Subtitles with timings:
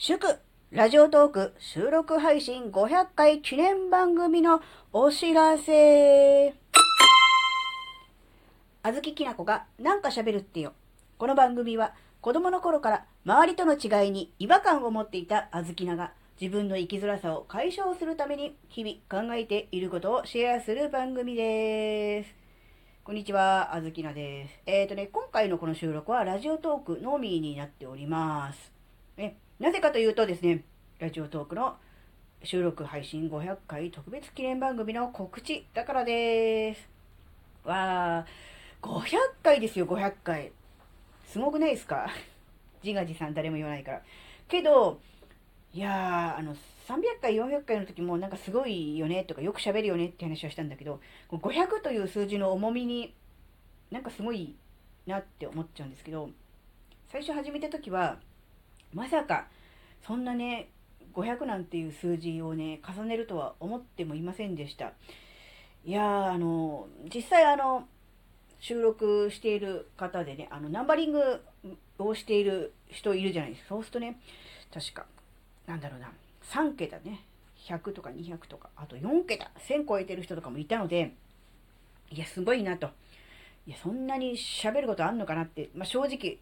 [0.00, 0.38] 祝
[0.70, 6.54] ラジオトーク収録配信500回記念番組のお知らせ。
[8.84, 10.72] あずききなこがなんか喋るってよ。
[11.18, 22.30] この番組は子供の頃から周りとの違いに違和感を持っていたあずきなが自分の生きづらさを解消するために日々考えていることをシェアする番組です。
[23.02, 24.60] こんにちは、あずきなです。
[24.64, 28.70] えっ、ー、とね、今回のこの収録はラジオトークのみになっております。
[29.16, 30.62] え、なぜかというとですね、
[31.00, 31.74] ラジオトークの
[32.44, 36.88] 収録配信500回特別記念番組の告知だからです。
[37.64, 40.52] わー、500回ですよ、500回。
[41.26, 42.08] すごくないですか？
[42.84, 44.02] 自画自賛誰も言わないから。
[44.46, 45.00] けど、
[45.74, 46.54] いやー、あの、
[46.86, 51.00] 300回、400回の時もなんかすごいよねとかよく喋るよねって話をしたんだけど、
[51.32, 53.12] 500という数字の重みに
[53.90, 54.54] なんかすごい
[55.04, 56.30] なって思っちゃうんですけど、
[57.10, 58.20] 最初始めた時は、
[58.94, 59.46] まさか
[60.06, 60.68] そんなね、
[61.14, 64.92] 500なんていう数字をね、重ねるとは思ってもいませんでした。
[65.84, 67.86] いや、あの、実際あの、
[68.60, 71.42] 収録している方でね、あの、ナンバリング
[71.98, 73.68] をしている人いるじゃないですか。
[73.70, 74.18] そうするとね、
[74.72, 75.06] 確か、
[75.66, 76.12] なんだろうな、
[76.44, 77.20] 3桁ね、
[77.66, 81.14] 100とか200とか、あと4桁、1000超えてる人とかもいたので、
[82.10, 82.88] いや、すごいなと。
[83.66, 86.38] いや、そんなに喋ることあんのかなって、まあ、正直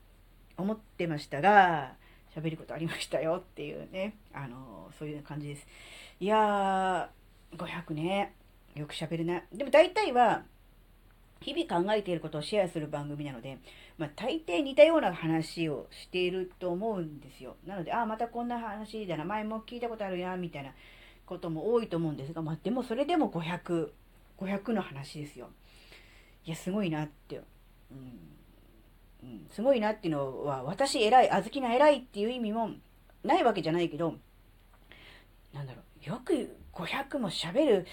[0.56, 1.94] 思ってましたが、
[2.36, 5.66] 喋ることありましたよっていうね、あのそういう感じです。
[6.20, 8.34] いやー、500ね、
[8.74, 9.42] よく喋るな。
[9.52, 10.44] でも大体は、
[11.40, 13.58] 日々考えていることをシェアする番組なので、
[13.98, 17.56] まあ、大抵似たような話をしていると思うんですよ。
[17.66, 20.72] なので、ああ、またこんな話だな、前も聞いたことあるな、みたいな
[21.24, 23.90] ことも多いと思うんですが、まあ、でもそれでも500、
[24.38, 25.50] 500の話ですよ。
[26.44, 27.40] いや、すごいなって。
[27.90, 28.35] うん、
[29.50, 32.70] すごいなっていうのは、私偉い、あずきな偉いっていう意味も
[33.24, 34.14] ないわけじゃないけど、
[35.52, 37.86] なんだろう、よく500も喋る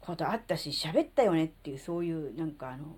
[0.00, 2.96] ことあったし、喋ったよねっていう、そういう、なんかあの、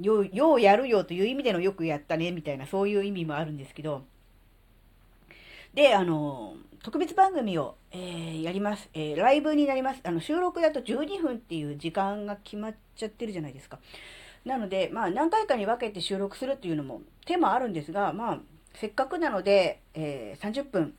[0.00, 4.04] よう、ようやるよという意味でのよくやったね、みたいな、そういう意味もあるんですけど、
[5.74, 8.90] で、あの、特別番組を、えー、やります。
[8.92, 10.00] えー、ライブになります。
[10.04, 13.78] あの、収録だと12分っていう時間が決まっちゃってるじゃないですか。
[14.44, 18.38] なので、まあ、何回かに分けて収録するっていうのも手もあるんですが、まあ、
[18.74, 20.94] せっかくなので、えー、30分、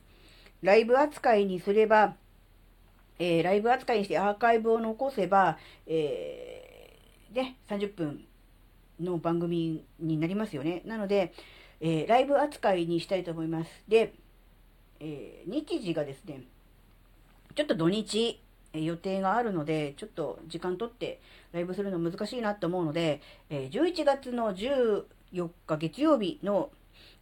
[0.62, 2.16] ライブ扱いにすれば、
[3.18, 8.24] えー、ライブ扱いにしてアーカイブを残せば、えー、ね、30分
[9.00, 10.82] の番組になりますよね。
[10.84, 11.32] なので、
[11.80, 13.70] えー、ライブ扱いにしたいと思います。
[13.88, 14.14] で、
[15.00, 16.42] えー、日時がですね、
[17.54, 18.40] ちょっと土日、
[18.74, 21.20] 予定があるので、ちょっと時間取って
[21.52, 23.20] ライブするの難しいなと思うので、
[23.50, 25.04] え11月の14
[25.66, 26.70] 日月曜日の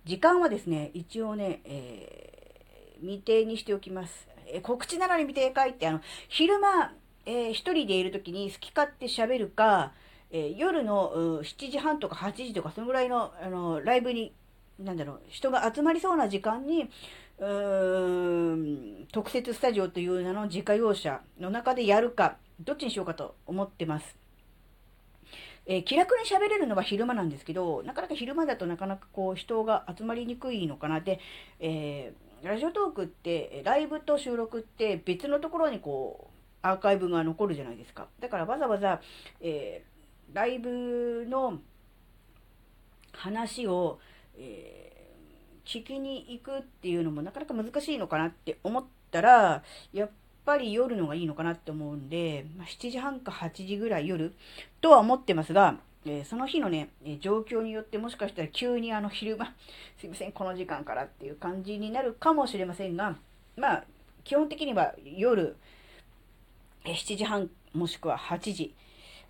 [0.04, 4.28] 時間はですね、一応ね、えー、未定にしておきます。
[4.46, 6.92] え告知なのに未定書いて、あの、昼間、
[7.24, 9.92] えー、一人でいる時に好き勝手喋るか、
[10.30, 14.32] えー、夜の7時半とか8時とか、そのぐらいの、あの、ライブに、
[14.78, 16.90] なんだろう、人が集まりそうな時間に、
[17.38, 18.54] うー
[19.02, 24.16] ん、特設スタジオという名の自家用車の中でやるか、どっちにしようかと思ってます。
[25.66, 31.20] えー、気楽に喋れるのは昼間なんですけど、なかなか昼間だとなかなかこう人が集まりにくいのかなって、
[31.60, 38.08] えーラジオトークって、ライブと収録って別のところにこう、アーカイブが残るじゃないですか。
[38.18, 39.00] だからわざわざ、
[39.40, 41.60] えー、ライブの
[43.12, 44.00] 話を、
[44.36, 45.01] え、
[45.64, 49.62] 聞きに行くっていうのもなかなか難しいのかなって思ったら、
[49.92, 50.10] やっ
[50.44, 54.34] ぱり夜のがいいのかなって思うんで、まあ、7時半か8時ぐらい夜
[54.80, 59.54] とは思ってますが、えー、その日のね、え状況によってもしかしたら急にあの昼間、
[59.98, 63.16] すいません、この時間からっていう感じになるかもしれませんが、
[63.56, 63.84] まあ、
[64.24, 65.56] 基本的には夜、
[66.84, 68.74] え7時半もしくは8時。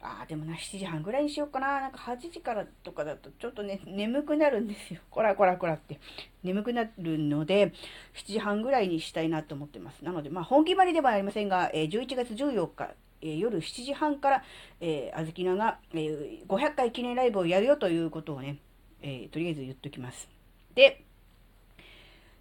[0.03, 1.81] ああ、でもな、7時半ぐらいにしようかな。
[1.81, 5.01] なんか8時からとかだとちょっとね、眠くなるんですよ。
[5.11, 6.01] こらこらこらって。
[6.43, 7.69] 眠くなるので、
[8.15, 10.05] 7時半ぐらいにしたいなと思ってます。
[10.05, 14.45] なので、まあ、本気張りではありませんが、え11月14日、え夜7時半から、
[14.81, 18.59] えー、あずきなが、えー、500回記念ライブをやるよということをね、
[19.03, 20.29] えー、とりあえず言っときます。
[20.75, 21.05] で、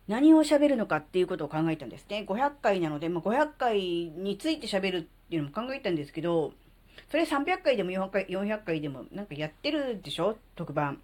[0.07, 2.25] 何を喋るのかっていうことを考えたんですね。
[2.27, 6.53] 500回なので、まあ、500回について喋るっていうのも考えたんですけど、
[7.09, 10.37] それ300回でも400回 ,400 回でもなんかやってるでしょ？
[10.55, 10.99] 特番。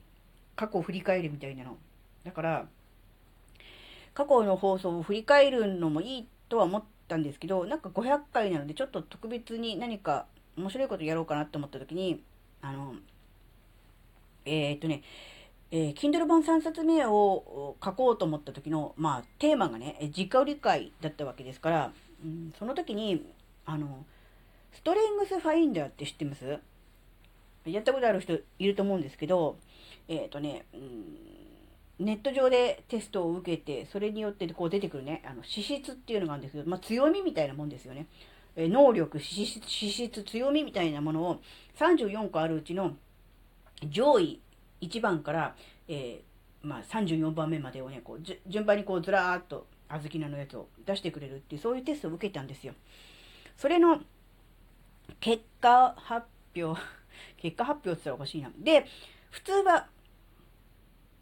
[0.55, 1.77] 過去を振り返るみたいなの。
[2.23, 2.65] だから、
[4.13, 10.25] 過去の放送を振り返るのもいいとは思ったんですけど、なんか500回なので、ちょっと特別に何か
[10.57, 12.23] 面白いことやろうかなと思った時に、
[12.61, 12.95] あの、
[14.45, 15.03] えー、っとね、
[15.69, 21.91] えー、Kindle 版3冊目を書こうと思った時の、まあ、テーマがね、実家売り会だったわけですから、
[22.23, 23.23] うん、その時に、
[23.65, 24.05] あの、
[24.77, 26.59] ストレングスファインダーって知ってます？
[27.65, 29.57] やったことある人いると思うんですけど、
[30.07, 38.05] えっ、ー、とね、うん、ネット上でテストを受けて、それによってこう出てくるね、あの資質っていうのがあるんですけど、まあ、強みみたいなもんですよね。
[38.55, 41.41] え能力、資質、資質、強みみたいなものを
[41.79, 42.95] 34個あるうちの
[43.89, 44.39] 上位
[44.81, 45.55] 1番から、
[45.87, 52.73] えー、まあ、34番目までをね、こう順番にこうずらーっと小豆菜のやつを出してくれるっていう、そういうテストを受けたんですよ。
[53.57, 54.01] それの
[55.19, 56.79] 結果発表、
[57.37, 58.51] 結果発表って言ったらおかしいな。
[58.57, 58.85] で、
[59.31, 59.87] 普通は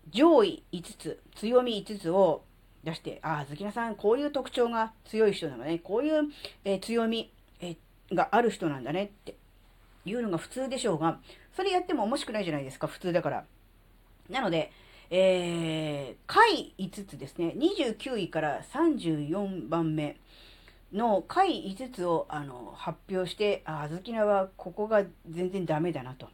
[0.09, 2.43] 上位5つ、強み5つを
[2.83, 6.23] 出して、ああ、ズキナさん、こういう特徴が強い人なのね、こういう、
[6.63, 9.05] えー、強み、えー、がある人なんだね。
[9.05, 9.35] って
[10.05, 11.19] いうのが普通でしょうが、
[11.55, 13.45] それやっても面白くないじゃないですか、普通だから。
[14.29, 14.71] なので、
[15.09, 20.17] えー、下位5つですね、29位から34番目。
[20.93, 26.29] の下位5つをあの発表して、あ、あずきなはここが全然ダメだなと。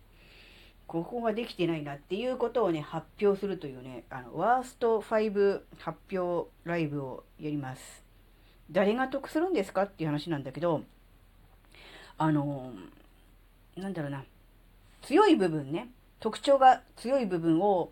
[0.87, 8.03] ここができてないなっていうことをね、発表するというね、あの、ワースト5発表ライブをやります。
[8.69, 10.83] 誰が得するんですかっていう話なんだけど、
[12.17, 12.73] あの、
[13.77, 14.25] なんだろうな、
[15.01, 15.89] 強い部分ね、
[16.19, 17.89] 特徴が強い部分を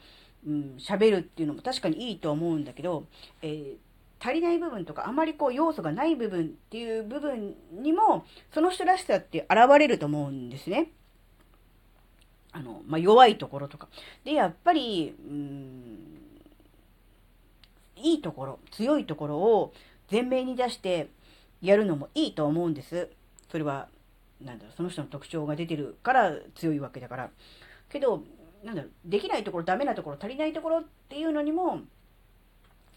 [0.78, 3.06] 喋、うん、るっていうのも確かにいいと思うんだけど、
[3.42, 3.76] えー、
[4.20, 10.92] 足りない部分とか、あまりこう要素がない部分っていう部分にも、その人らしさって現れると思うんですね。
[12.52, 13.88] あの、まあ、弱いところとか。
[14.24, 16.32] で、やっぱり、うん、
[17.96, 19.74] いいところ、強いところを
[20.12, 21.10] 前面に出して
[21.62, 23.10] やるのもいいと思うんです。
[23.52, 23.88] それは、
[24.42, 27.30] なんだろう、その人の特徴が出てるから強いわけだから。
[27.90, 28.24] けど、
[28.64, 31.82] なんだろう、できないところ、ダメなところ、足りないところっていうのにも、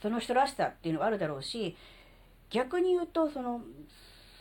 [0.02, 1.76] その人らしさっていうのがあるだろうし、
[2.50, 3.62] 逆に言うと、その、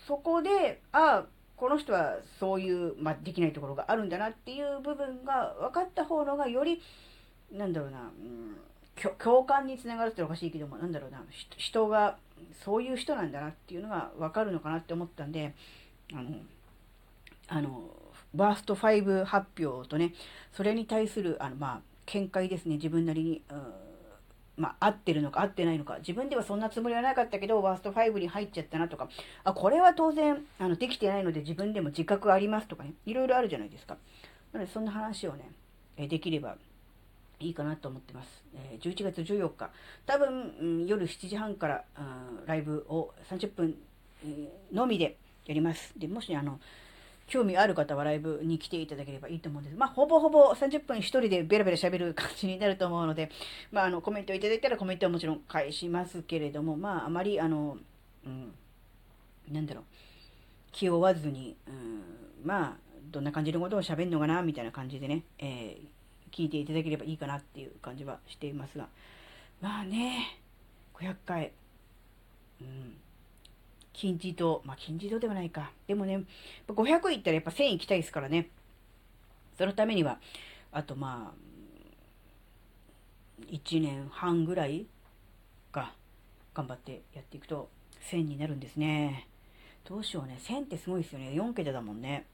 [0.08, 1.25] そこで、ああ、
[1.56, 6.81] この人はそういう、まあ、できないところがあるんだなっていう部分が分かった方のがより、
[7.52, 8.58] なんだろうな、うん、
[9.19, 11.24] 共感につながるっておかしいけども、なんだろうな、
[11.58, 12.18] 人が
[12.66, 15.54] そういう人なんだなっていうのが分かるのかなって思ったんで、
[16.12, 16.31] あの、
[17.48, 17.84] あの、
[18.34, 20.14] バースト5発表とね、
[20.52, 23.91] それに対する、あの、まあ、見解ですね、自分なりに、うん。
[24.57, 29.09] まあ、合ってるのか合ってないのか、自分ではそんなつもりはなかったけど、ワースト5に入っちゃったなとか、
[29.44, 33.98] あ、これは当然、あの、できてないので自分でも自覚ありますとかね、いろいろあるじゃないですか。
[34.53, 35.50] なので、そんな話をね、
[35.98, 36.57] えできれば
[37.39, 38.44] いいかなと思ってます。
[38.56, 39.69] え、11月14日、
[40.06, 42.01] 多分、うん、夜7時半から、う
[42.44, 43.75] ん、ライブを30分、
[44.71, 45.94] のみでやります。
[45.97, 46.59] で、もし、あの、
[47.31, 49.78] 興味ある方はライブに来ていただければいいと思うんです。
[49.78, 53.31] まあ、ほぼほぼ30分一人でベラベラ喋る感じになると思うので、
[53.72, 57.78] まあ、あの、コメントいただいたらコメントはもちろん返しますけれども、まあ、あまり、あの、
[58.25, 58.54] うん、
[59.50, 59.83] なんだろう、
[60.74, 62.04] 気負わずに、うん、
[62.44, 62.78] まあ、
[63.10, 68.89] どんな感じのことを喋るのかな、みたいな感じでね、えー、聞いていただければいいかなっていう感じはしていますが、
[69.62, 70.38] まあね、
[70.95, 71.54] 500回、
[72.60, 72.98] うん、
[73.94, 74.62] 金字塔。
[74.66, 75.72] まあ、金字塔ではないか。
[75.88, 76.24] でもね、
[76.68, 78.50] 500いったらやっぱ1000行きたいですからね。
[79.58, 80.20] そのためには、
[80.72, 81.52] あとまあ、
[83.52, 84.86] 1年半ぐらい
[85.72, 85.94] か、
[86.54, 87.69] 頑張ってやっていくと
[88.10, 89.28] 1000になるんですね。
[89.88, 90.38] どうしようね。
[90.42, 91.30] 1000ってすごいですよね。
[91.31, 92.26] 4桁だもんね。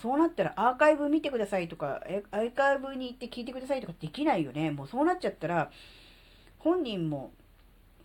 [0.00, 4.70] そうなったらアーカイブ見てくださいとか、アーカイブに行って聞いてくださいとかできないよね。
[4.70, 5.70] もうそうなっちゃったら、
[6.58, 7.32] 本人も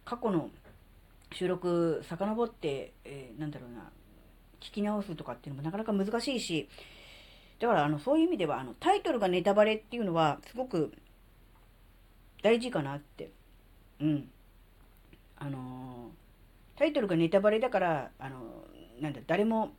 [0.06, 0.50] 過去の
[1.32, 3.92] 収録遡って、えー、なんだろうな、
[4.60, 6.70] 聞き直すとかっていうのもなかなか難しいし、
[7.60, 10.92] だからあのそういう意味ではあのタイトルがネタバレっていうのはすごく
[12.42, 13.32] 大事かなって。
[14.00, 14.30] うん。
[15.38, 19.72] あのー、タイトルがネタバレだから、あのー、なんだ、誰も、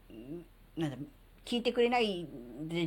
[0.77, 0.97] なんだ、
[1.45, 2.27] 聞いてくれない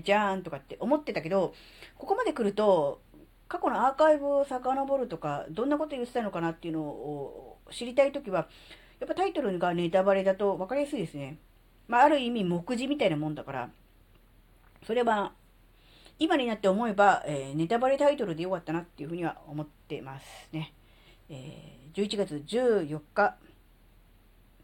[0.03, 1.53] じゃーんとかって思ってたけど、
[1.97, 3.01] ここまで来ると、
[3.47, 8.47] 過去のアーカイブを遡るとか、どんなこと言ってたのかなっていうのを知りたいときは、
[8.99, 11.37] やっぱタイトルがネタバレだと分かりやすいですね。
[11.87, 13.69] まあ、ある意味、目次みたいなもんだから、
[14.85, 15.33] それは、
[16.17, 20.73] 今になって思えば、えー、ネタバレタイトルでよかったなっていうふうには思ってますね。
[21.29, 23.35] えー、11月14日、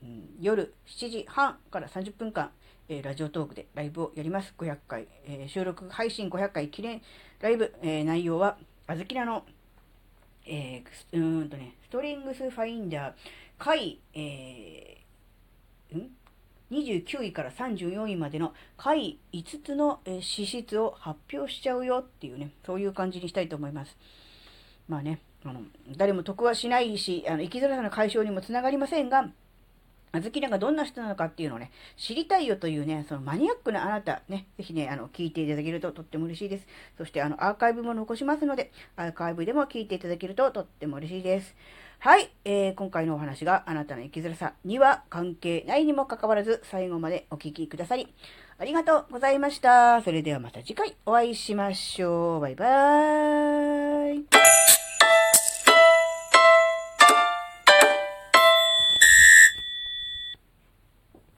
[0.01, 2.51] うん、夜7時半から30分間、
[2.87, 4.53] えー、ラジオトークでライブをやります。
[4.57, 7.01] 500回、えー、収録配信500回記念
[7.41, 9.43] ライブ、えー、内容は、あずきらの
[10.45, 13.13] えー、うんとね、ストリングスファインダー、
[13.57, 16.09] 下位、えー、ん
[16.71, 23.97] ？29位から34位までの下位5つの、え資質を発表しちゃうよっていうね、そういう感じにしたいと思います。
[24.87, 25.61] まあね、あの、
[25.97, 29.29] 誰も得はしないし、あの、生きづらさの解消にもつながりませんが、
[30.13, 36.67] あずきらがどんな人なのかっていうのをね、知りたいよというね、そのマニアックなあなた、ね、ぜひね、あの、聞いていただけるととっても嬉しいです。
[36.97, 41.55] そして、あの、アーカイブも残しますので、アーカイブでも聞いていただけるととっても嬉しいです。
[41.99, 48.11] はい、えー、今回のお話があなたの生きづらさには関係ないにもかかわらず、最後までお聞きくださり、
[48.57, 50.01] ありがとうございました。
[50.01, 52.39] それではまた次回お会いしましょう。
[52.39, 54.40] バイバーイ。